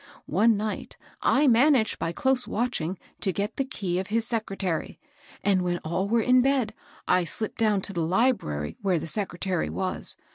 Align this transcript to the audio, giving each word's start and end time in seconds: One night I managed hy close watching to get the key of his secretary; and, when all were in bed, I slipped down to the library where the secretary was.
One 0.25 0.57
night 0.57 0.97
I 1.21 1.45
managed 1.45 1.97
hy 2.01 2.11
close 2.11 2.47
watching 2.47 2.97
to 3.19 3.31
get 3.31 3.57
the 3.57 3.63
key 3.63 3.99
of 3.99 4.07
his 4.07 4.25
secretary; 4.25 4.99
and, 5.43 5.61
when 5.61 5.77
all 5.85 6.09
were 6.09 6.21
in 6.23 6.41
bed, 6.41 6.73
I 7.07 7.23
slipped 7.23 7.59
down 7.59 7.81
to 7.83 7.93
the 7.93 8.01
library 8.01 8.77
where 8.81 8.97
the 8.97 9.05
secretary 9.05 9.69
was. 9.69 10.17